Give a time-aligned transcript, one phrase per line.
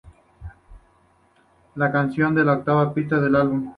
[1.75, 3.69] La canción es la octava pista del álbum.